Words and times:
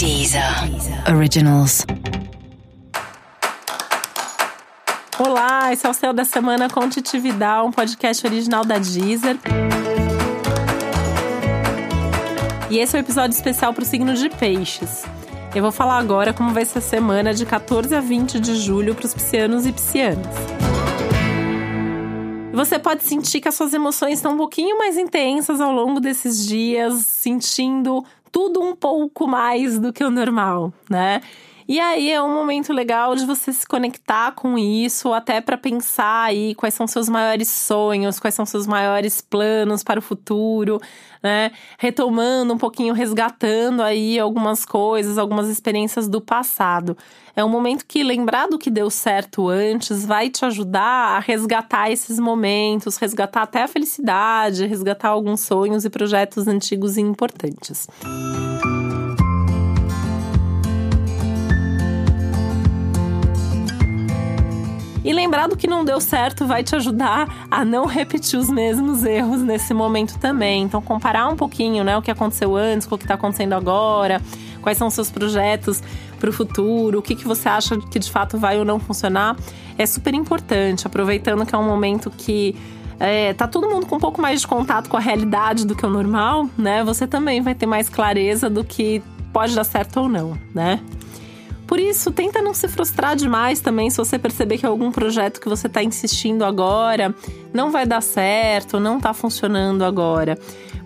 Deezer 0.00 0.42
Originals. 1.14 1.84
Olá, 5.18 5.74
esse 5.74 5.86
é 5.86 5.90
o 5.90 5.92
Céu 5.92 6.14
da 6.14 6.24
Semana 6.24 6.70
com 6.70 6.88
Titividade, 6.88 7.66
um 7.66 7.70
podcast 7.70 8.26
original 8.26 8.64
da 8.64 8.78
Deezer. 8.78 9.36
E 12.70 12.78
esse 12.78 12.96
é 12.96 12.98
o 12.98 13.02
um 13.02 13.04
episódio 13.04 13.34
especial 13.34 13.74
para 13.74 13.82
o 13.82 13.84
signo 13.84 14.14
de 14.14 14.30
Peixes. 14.30 15.04
Eu 15.54 15.60
vou 15.60 15.70
falar 15.70 15.98
agora 15.98 16.32
como 16.32 16.54
vai 16.54 16.64
ser 16.64 16.78
a 16.78 16.80
semana 16.80 17.34
de 17.34 17.44
14 17.44 17.94
a 17.94 18.00
20 18.00 18.40
de 18.40 18.54
julho 18.54 18.94
para 18.94 19.04
os 19.04 19.12
piscianos 19.12 19.66
e 19.66 19.72
piscianas. 19.72 20.34
Você 22.54 22.78
pode 22.78 23.04
sentir 23.04 23.42
que 23.42 23.48
as 23.48 23.54
suas 23.54 23.74
emoções 23.74 24.14
estão 24.14 24.32
um 24.32 24.36
pouquinho 24.38 24.78
mais 24.78 24.96
intensas 24.96 25.60
ao 25.60 25.72
longo 25.72 26.00
desses 26.00 26.46
dias, 26.46 26.94
sentindo 27.04 28.02
tudo 28.32 28.60
um 28.60 28.74
pouco 28.74 29.26
mais 29.26 29.78
do 29.78 29.92
que 29.92 30.04
o 30.04 30.10
normal, 30.10 30.72
né? 30.88 31.20
E 31.70 31.78
aí 31.78 32.10
é 32.10 32.20
um 32.20 32.34
momento 32.34 32.72
legal 32.72 33.14
de 33.14 33.24
você 33.24 33.52
se 33.52 33.64
conectar 33.64 34.32
com 34.32 34.58
isso, 34.58 35.12
até 35.12 35.40
para 35.40 35.56
pensar 35.56 36.24
aí 36.24 36.52
quais 36.56 36.74
são 36.74 36.84
seus 36.84 37.08
maiores 37.08 37.48
sonhos, 37.48 38.18
quais 38.18 38.34
são 38.34 38.44
seus 38.44 38.66
maiores 38.66 39.20
planos 39.20 39.84
para 39.84 40.00
o 40.00 40.02
futuro, 40.02 40.80
né? 41.22 41.52
Retomando 41.78 42.52
um 42.52 42.58
pouquinho, 42.58 42.92
resgatando 42.92 43.84
aí 43.84 44.18
algumas 44.18 44.64
coisas, 44.64 45.16
algumas 45.16 45.48
experiências 45.48 46.08
do 46.08 46.20
passado. 46.20 46.98
É 47.36 47.44
um 47.44 47.48
momento 47.48 47.86
que 47.86 48.02
lembrar 48.02 48.48
do 48.48 48.58
que 48.58 48.68
deu 48.68 48.90
certo 48.90 49.48
antes 49.48 50.04
vai 50.04 50.28
te 50.28 50.44
ajudar 50.44 51.18
a 51.18 51.20
resgatar 51.20 51.88
esses 51.88 52.18
momentos, 52.18 52.96
resgatar 52.96 53.42
até 53.42 53.62
a 53.62 53.68
felicidade, 53.68 54.66
resgatar 54.66 55.10
alguns 55.10 55.42
sonhos 55.42 55.84
e 55.84 55.90
projetos 55.90 56.48
antigos 56.48 56.96
e 56.96 57.00
importantes. 57.00 57.86
E 65.04 65.12
lembrar 65.12 65.48
do 65.48 65.56
que 65.56 65.66
não 65.66 65.84
deu 65.84 66.00
certo 66.00 66.46
vai 66.46 66.62
te 66.62 66.76
ajudar 66.76 67.46
a 67.50 67.64
não 67.64 67.86
repetir 67.86 68.38
os 68.38 68.50
mesmos 68.50 69.04
erros 69.04 69.40
nesse 69.40 69.72
momento 69.72 70.18
também. 70.18 70.62
Então, 70.62 70.82
comparar 70.82 71.26
um 71.28 71.36
pouquinho 71.36 71.82
né, 71.82 71.96
o 71.96 72.02
que 72.02 72.10
aconteceu 72.10 72.56
antes 72.56 72.86
com 72.86 72.94
o 72.94 72.98
que 72.98 73.04
está 73.04 73.14
acontecendo 73.14 73.54
agora, 73.54 74.20
quais 74.60 74.76
são 74.76 74.88
os 74.88 74.94
seus 74.94 75.10
projetos 75.10 75.82
para 76.18 76.28
o 76.28 76.32
futuro, 76.32 76.98
o 76.98 77.02
que, 77.02 77.14
que 77.14 77.26
você 77.26 77.48
acha 77.48 77.78
que 77.78 77.98
de 77.98 78.10
fato 78.10 78.36
vai 78.36 78.58
ou 78.58 78.64
não 78.64 78.78
funcionar, 78.78 79.36
é 79.78 79.86
super 79.86 80.12
importante. 80.12 80.86
Aproveitando 80.86 81.46
que 81.46 81.54
é 81.54 81.58
um 81.58 81.66
momento 81.66 82.10
que 82.10 82.54
é, 82.98 83.32
tá 83.32 83.48
todo 83.48 83.68
mundo 83.68 83.86
com 83.86 83.96
um 83.96 84.00
pouco 84.00 84.20
mais 84.20 84.42
de 84.42 84.46
contato 84.46 84.90
com 84.90 84.96
a 84.98 85.00
realidade 85.00 85.66
do 85.66 85.74
que 85.74 85.86
o 85.86 85.88
normal, 85.88 86.48
né? 86.58 86.84
Você 86.84 87.06
também 87.06 87.40
vai 87.40 87.54
ter 87.54 87.64
mais 87.64 87.88
clareza 87.88 88.50
do 88.50 88.62
que 88.62 89.02
pode 89.32 89.54
dar 89.54 89.64
certo 89.64 90.00
ou 90.00 90.08
não, 90.08 90.38
né? 90.54 90.80
Por 91.70 91.78
isso, 91.78 92.10
tenta 92.10 92.42
não 92.42 92.52
se 92.52 92.66
frustrar 92.66 93.14
demais 93.14 93.60
também 93.60 93.88
se 93.90 93.96
você 93.96 94.18
perceber 94.18 94.58
que 94.58 94.66
algum 94.66 94.90
projeto 94.90 95.40
que 95.40 95.48
você 95.48 95.68
está 95.68 95.80
insistindo 95.80 96.44
agora 96.44 97.14
não 97.54 97.70
vai 97.70 97.86
dar 97.86 98.00
certo, 98.00 98.80
não 98.80 98.96
está 98.96 99.14
funcionando 99.14 99.84
agora. 99.84 100.36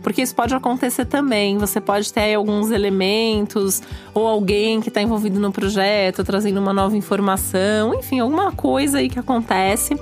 Porque 0.02 0.20
isso 0.20 0.34
pode 0.34 0.55
acontecer 0.55 1.06
também. 1.06 1.56
Você 1.56 1.80
pode 1.80 2.12
ter 2.12 2.34
alguns 2.34 2.70
elementos 2.70 3.80
ou 4.12 4.27
alguém 4.27 4.82
que 4.82 4.90
está 4.90 5.00
envolvido 5.00 5.40
no 5.40 5.50
projeto, 5.50 6.22
trazendo 6.22 6.60
uma 6.60 6.74
nova 6.74 6.94
informação, 6.94 7.94
enfim, 7.94 8.20
alguma 8.20 8.52
coisa 8.52 8.98
aí 8.98 9.08
que 9.08 9.18
acontece 9.18 9.98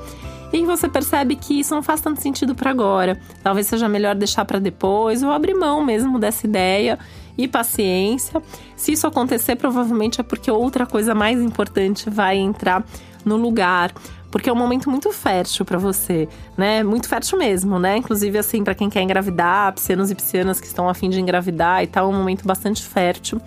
e 0.52 0.66
você 0.66 0.88
percebe 0.88 1.36
que 1.36 1.60
isso 1.60 1.72
não 1.72 1.82
faz 1.82 2.00
tanto 2.00 2.20
sentido 2.20 2.56
para 2.56 2.70
agora. 2.70 3.18
Talvez 3.40 3.68
seja 3.68 3.88
melhor 3.88 4.16
deixar 4.16 4.44
para 4.44 4.58
depois 4.58 5.22
ou 5.22 5.30
abrir 5.30 5.54
mão 5.54 5.84
mesmo 5.84 6.18
dessa 6.18 6.44
ideia 6.44 6.98
e 7.36 7.48
paciência. 7.48 8.42
Se 8.76 8.92
isso 8.92 9.06
acontecer, 9.06 9.56
provavelmente 9.56 10.20
é 10.20 10.24
porque 10.24 10.50
outra 10.50 10.86
coisa 10.86 11.14
mais 11.14 11.40
importante 11.40 12.08
vai 12.08 12.36
entrar 12.36 12.84
no 13.24 13.36
lugar 13.36 13.92
porque 14.32 14.48
é 14.48 14.52
um 14.52 14.56
momento 14.56 14.88
muito 14.88 15.12
fértil 15.12 15.62
para 15.62 15.76
você, 15.76 16.26
né? 16.56 16.82
Muito 16.82 17.06
fértil 17.06 17.36
mesmo, 17.36 17.78
né? 17.78 17.98
Inclusive, 17.98 18.38
assim, 18.38 18.64
para 18.64 18.74
quem 18.74 18.88
quer 18.88 19.02
engravidar, 19.02 19.74
piscianos 19.74 20.10
e 20.10 20.14
piscianas 20.14 20.58
que 20.58 20.66
estão 20.66 20.88
a 20.88 20.94
fim 20.94 21.10
de 21.10 21.20
engravidar 21.20 21.84
e 21.84 21.86
tal, 21.86 22.06
é 22.06 22.08
um 22.08 22.16
momento 22.16 22.46
bastante 22.46 22.82
fértil. 22.82 23.38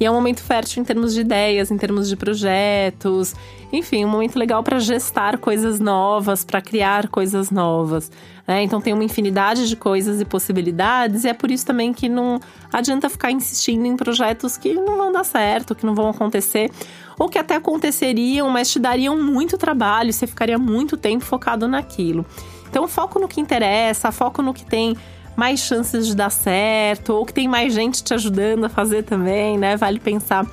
E 0.00 0.06
é 0.06 0.10
um 0.10 0.14
momento 0.14 0.42
fértil 0.42 0.80
em 0.80 0.84
termos 0.84 1.12
de 1.12 1.20
ideias, 1.20 1.70
em 1.70 1.76
termos 1.76 2.08
de 2.08 2.16
projetos, 2.16 3.34
enfim, 3.70 4.02
um 4.02 4.08
momento 4.08 4.38
legal 4.38 4.62
para 4.62 4.78
gestar 4.78 5.36
coisas 5.36 5.78
novas, 5.78 6.42
para 6.42 6.62
criar 6.62 7.06
coisas 7.08 7.50
novas. 7.50 8.10
Né? 8.48 8.62
Então 8.62 8.80
tem 8.80 8.94
uma 8.94 9.04
infinidade 9.04 9.68
de 9.68 9.76
coisas 9.76 10.18
e 10.18 10.24
possibilidades, 10.24 11.24
e 11.24 11.28
é 11.28 11.34
por 11.34 11.50
isso 11.50 11.66
também 11.66 11.92
que 11.92 12.08
não 12.08 12.40
adianta 12.72 13.10
ficar 13.10 13.30
insistindo 13.30 13.84
em 13.84 13.94
projetos 13.94 14.56
que 14.56 14.72
não 14.72 14.96
vão 14.96 15.12
dar 15.12 15.24
certo, 15.24 15.74
que 15.74 15.84
não 15.84 15.94
vão 15.94 16.08
acontecer, 16.08 16.70
ou 17.18 17.28
que 17.28 17.38
até 17.38 17.56
aconteceriam, 17.56 18.48
mas 18.48 18.70
te 18.70 18.78
dariam 18.78 19.22
muito 19.22 19.58
trabalho, 19.58 20.10
você 20.14 20.26
ficaria 20.26 20.58
muito 20.58 20.96
tempo 20.96 21.26
focado 21.26 21.68
naquilo. 21.68 22.24
Então, 22.70 22.88
foco 22.88 23.18
no 23.18 23.28
que 23.28 23.40
interessa, 23.40 24.10
foco 24.10 24.40
no 24.40 24.54
que 24.54 24.64
tem 24.64 24.96
mais 25.40 25.60
chances 25.60 26.06
de 26.06 26.14
dar 26.14 26.28
certo, 26.28 27.14
ou 27.14 27.24
que 27.24 27.32
tem 27.32 27.48
mais 27.48 27.72
gente 27.72 28.04
te 28.04 28.12
ajudando 28.12 28.64
a 28.64 28.68
fazer 28.68 29.04
também, 29.04 29.56
né? 29.56 29.74
Vale 29.74 29.98
pensar 29.98 30.46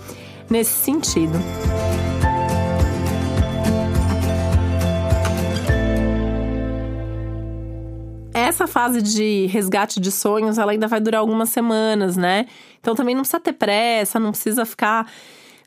nesse 0.49 0.71
sentido. 0.71 1.37
Essa 8.33 8.65
fase 8.65 9.01
de 9.01 9.47
resgate 9.47 9.99
de 9.99 10.09
sonhos, 10.09 10.57
ela 10.57 10.71
ainda 10.71 10.87
vai 10.87 11.01
durar 11.01 11.19
algumas 11.19 11.49
semanas, 11.49 12.15
né? 12.15 12.45
Então 12.79 12.95
também 12.95 13.13
não 13.13 13.23
precisa 13.23 13.41
ter 13.41 13.51
pressa, 13.51 14.21
não 14.21 14.31
precisa 14.31 14.63
ficar 14.63 15.05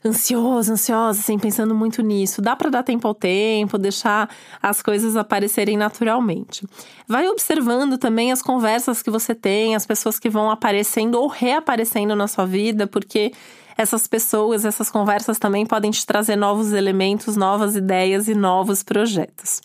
ansioso, 0.04 0.72
ansiosa, 0.72 1.20
assim, 1.20 1.38
pensando 1.38 1.74
muito 1.74 2.02
nisso. 2.02 2.40
Dá 2.40 2.56
para 2.56 2.70
dar 2.70 2.82
tempo 2.82 3.06
ao 3.06 3.14
tempo, 3.14 3.78
deixar 3.78 4.28
as 4.62 4.82
coisas 4.82 5.16
aparecerem 5.16 5.76
naturalmente. 5.76 6.66
Vai 7.06 7.28
observando 7.28 7.98
também 7.98 8.32
as 8.32 8.42
conversas 8.42 9.02
que 9.02 9.10
você 9.10 9.34
tem, 9.34 9.74
as 9.74 9.86
pessoas 9.86 10.18
que 10.18 10.30
vão 10.30 10.50
aparecendo 10.50 11.16
ou 11.16 11.28
reaparecendo 11.28 12.16
na 12.16 12.28
sua 12.28 12.46
vida, 12.46 12.86
porque 12.86 13.32
essas 13.76 14.06
pessoas, 14.06 14.64
essas 14.64 14.90
conversas 14.90 15.38
também 15.38 15.64
podem 15.66 15.90
te 15.90 16.04
trazer 16.04 16.36
novos 16.36 16.72
elementos, 16.72 17.36
novas 17.36 17.76
ideias 17.76 18.28
e 18.28 18.34
novos 18.34 18.82
projetos. 18.82 19.60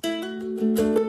Música 0.55 1.04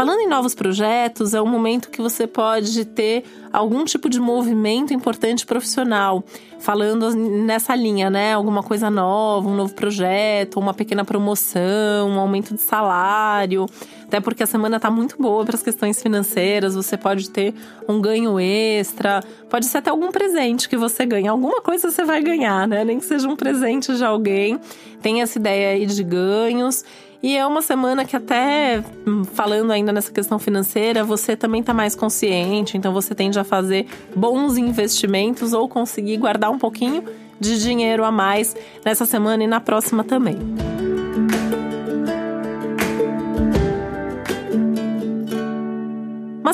Falando 0.00 0.20
em 0.20 0.26
novos 0.26 0.54
projetos, 0.54 1.34
é 1.34 1.42
um 1.42 1.46
momento 1.46 1.90
que 1.90 2.00
você 2.00 2.26
pode 2.26 2.86
ter 2.86 3.22
algum 3.52 3.84
tipo 3.84 4.08
de 4.08 4.18
movimento 4.18 4.94
importante 4.94 5.44
profissional, 5.44 6.24
falando 6.58 7.14
nessa 7.14 7.76
linha, 7.76 8.08
né? 8.08 8.32
Alguma 8.32 8.62
coisa 8.62 8.88
nova, 8.88 9.46
um 9.46 9.54
novo 9.54 9.74
projeto, 9.74 10.58
uma 10.58 10.72
pequena 10.72 11.04
promoção, 11.04 12.08
um 12.08 12.18
aumento 12.18 12.54
de 12.54 12.62
salário. 12.62 13.66
Até 14.04 14.20
porque 14.20 14.42
a 14.42 14.46
semana 14.46 14.76
está 14.76 14.90
muito 14.90 15.20
boa 15.20 15.44
para 15.44 15.54
as 15.54 15.62
questões 15.62 16.00
financeiras, 16.00 16.74
você 16.74 16.96
pode 16.96 17.28
ter 17.28 17.54
um 17.86 18.00
ganho 18.00 18.40
extra, 18.40 19.22
pode 19.50 19.66
ser 19.66 19.78
até 19.78 19.90
algum 19.90 20.10
presente 20.10 20.66
que 20.66 20.78
você 20.78 21.04
ganha. 21.04 21.30
Alguma 21.30 21.60
coisa 21.60 21.90
você 21.90 22.06
vai 22.06 22.22
ganhar, 22.22 22.66
né? 22.66 22.86
Nem 22.86 22.98
que 23.00 23.04
seja 23.04 23.28
um 23.28 23.36
presente 23.36 23.94
de 23.94 24.02
alguém. 24.02 24.58
Tem 25.02 25.20
essa 25.20 25.38
ideia 25.38 25.74
aí 25.74 25.84
de 25.84 26.02
ganhos. 26.02 26.86
E 27.22 27.36
é 27.36 27.46
uma 27.46 27.60
semana 27.60 28.04
que 28.04 28.16
até 28.16 28.82
hum, 29.06 29.24
falando 29.24 29.70
ainda 29.70 29.92
nessa 29.92 30.10
questão 30.10 30.38
financeira, 30.38 31.04
você 31.04 31.36
também 31.36 31.60
está 31.60 31.74
mais 31.74 31.94
consciente, 31.94 32.78
então 32.78 32.92
você 32.92 33.14
tende 33.14 33.38
a 33.38 33.44
fazer 33.44 33.86
bons 34.16 34.56
investimentos 34.56 35.52
ou 35.52 35.68
conseguir 35.68 36.16
guardar 36.16 36.50
um 36.50 36.58
pouquinho 36.58 37.04
de 37.38 37.60
dinheiro 37.62 38.04
a 38.04 38.10
mais 38.10 38.56
nessa 38.84 39.04
semana 39.04 39.44
e 39.44 39.46
na 39.46 39.60
próxima 39.60 40.02
também. 40.02 40.38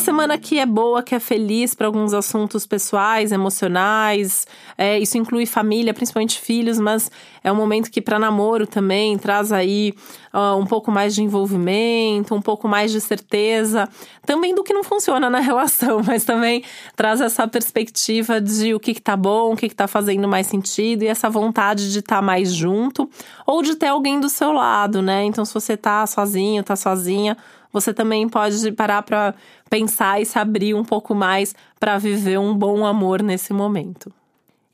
Semana 0.06 0.38
que 0.38 0.60
é 0.60 0.64
boa, 0.64 1.02
que 1.02 1.16
é 1.16 1.18
feliz 1.18 1.74
para 1.74 1.88
alguns 1.88 2.14
assuntos 2.14 2.64
pessoais, 2.64 3.32
emocionais. 3.32 4.46
É, 4.78 4.96
isso 5.00 5.18
inclui 5.18 5.46
família, 5.46 5.92
principalmente 5.92 6.40
filhos, 6.40 6.78
mas 6.78 7.10
é 7.42 7.50
um 7.50 7.56
momento 7.56 7.90
que 7.90 8.00
para 8.00 8.16
namoro 8.16 8.68
também 8.68 9.18
traz 9.18 9.50
aí 9.50 9.92
uh, 10.32 10.56
um 10.56 10.64
pouco 10.64 10.92
mais 10.92 11.12
de 11.12 11.24
envolvimento, 11.24 12.36
um 12.36 12.40
pouco 12.40 12.68
mais 12.68 12.92
de 12.92 13.00
certeza, 13.00 13.88
também 14.24 14.54
do 14.54 14.62
que 14.62 14.72
não 14.72 14.84
funciona 14.84 15.28
na 15.28 15.40
relação, 15.40 16.00
mas 16.06 16.24
também 16.24 16.62
traz 16.94 17.20
essa 17.20 17.48
perspectiva 17.48 18.40
de 18.40 18.74
o 18.74 18.78
que, 18.78 18.94
que 18.94 19.02
tá 19.02 19.16
bom, 19.16 19.54
o 19.54 19.56
que, 19.56 19.68
que 19.68 19.74
tá 19.74 19.88
fazendo 19.88 20.28
mais 20.28 20.46
sentido 20.46 21.02
e 21.02 21.08
essa 21.08 21.28
vontade 21.28 21.90
de 21.90 21.98
estar 21.98 22.16
tá 22.16 22.22
mais 22.22 22.54
junto 22.54 23.10
ou 23.44 23.60
de 23.60 23.74
ter 23.74 23.88
alguém 23.88 24.20
do 24.20 24.28
seu 24.28 24.52
lado, 24.52 25.02
né? 25.02 25.24
Então, 25.24 25.44
se 25.44 25.52
você 25.52 25.76
tá 25.76 26.06
sozinho, 26.06 26.62
tá 26.62 26.76
sozinha 26.76 27.36
você 27.78 27.92
também 27.92 28.26
pode 28.26 28.72
parar 28.72 29.02
para 29.02 29.34
pensar 29.68 30.18
e 30.18 30.24
se 30.24 30.38
abrir 30.38 30.72
um 30.72 30.82
pouco 30.82 31.14
mais 31.14 31.54
para 31.78 31.98
viver 31.98 32.38
um 32.38 32.54
bom 32.54 32.86
amor 32.86 33.22
nesse 33.22 33.52
momento. 33.52 34.10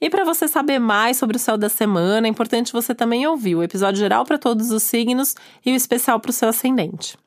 E 0.01 0.09
para 0.09 0.25
você 0.25 0.47
saber 0.47 0.79
mais 0.79 1.17
sobre 1.17 1.37
o 1.37 1.41
céu 1.41 1.59
da 1.59 1.69
semana, 1.69 2.29
é 2.29 2.31
importante 2.31 2.73
você 2.73 2.95
também 2.95 3.27
ouvir 3.27 3.57
o 3.57 3.63
episódio 3.63 3.99
geral 3.99 4.25
para 4.25 4.39
todos 4.39 4.71
os 4.71 4.85
signos 4.85 5.35
e 5.67 5.73
o 5.73 5.75
especial 5.75 6.21
para 6.21 6.31
o 6.31 6.33
seu 6.33 6.49
ascendente. 6.49 7.19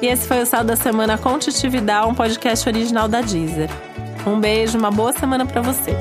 E 0.00 0.06
esse 0.06 0.26
foi 0.26 0.42
o 0.42 0.46
Sal 0.46 0.64
da 0.64 0.74
Semana 0.74 1.16
com 1.16 1.38
Titividade, 1.38 2.08
um 2.08 2.14
podcast 2.14 2.68
original 2.68 3.06
da 3.06 3.20
Deezer. 3.20 3.70
Um 4.26 4.40
beijo, 4.40 4.76
uma 4.76 4.90
boa 4.90 5.12
semana 5.12 5.46
para 5.46 5.62
você. 5.62 5.92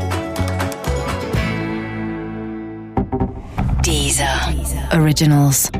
Deezer. 3.84 4.28
Originals. 5.00 5.72